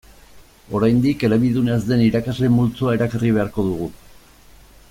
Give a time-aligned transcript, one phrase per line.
[0.77, 3.95] Oraindik elebidun ez den irakasle multzoa erakarri beharko dugu.